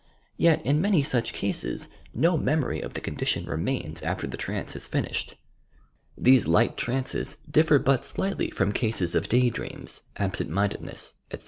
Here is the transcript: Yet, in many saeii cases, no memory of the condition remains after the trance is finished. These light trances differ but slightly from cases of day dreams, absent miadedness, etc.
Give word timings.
Yet, 0.35 0.65
in 0.65 0.81
many 0.81 1.03
saeii 1.03 1.31
cases, 1.31 1.89
no 2.11 2.35
memory 2.35 2.81
of 2.81 2.95
the 2.95 3.01
condition 3.01 3.45
remains 3.45 4.01
after 4.01 4.25
the 4.25 4.35
trance 4.35 4.75
is 4.75 4.87
finished. 4.87 5.35
These 6.17 6.47
light 6.47 6.75
trances 6.75 7.37
differ 7.47 7.77
but 7.77 8.03
slightly 8.03 8.49
from 8.49 8.71
cases 8.71 9.13
of 9.13 9.29
day 9.29 9.51
dreams, 9.51 10.01
absent 10.17 10.49
miadedness, 10.49 11.13
etc. 11.29 11.39